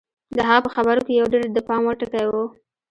د 0.35 0.37
هغه 0.47 0.61
په 0.65 0.69
خبرو 0.75 1.01
کې 1.05 1.13
یو 1.19 1.31
ډېر 1.33 1.43
د 1.53 1.59
پام 1.67 1.81
وړ 1.85 1.95
ټکی 1.99 2.25
و 2.27 2.33